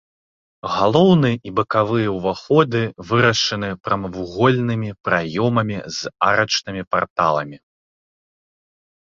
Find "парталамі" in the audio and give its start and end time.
6.97-7.57